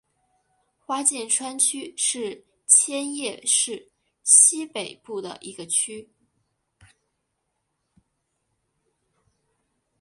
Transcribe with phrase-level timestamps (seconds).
[0.79, 3.91] 花见川区是千叶市
[4.23, 6.09] 西北部的一个区。